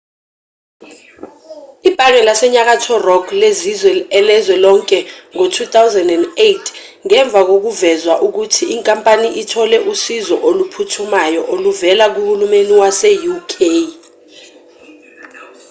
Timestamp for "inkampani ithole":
8.75-9.77